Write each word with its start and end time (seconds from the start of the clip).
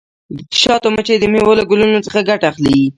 د 0.37 0.39
شاتو 0.61 0.87
مچۍ 0.95 1.15
د 1.19 1.25
میوو 1.33 1.57
له 1.59 1.63
ګلونو 1.69 1.97
ګټه 2.29 2.45
اخلي. 2.51 2.75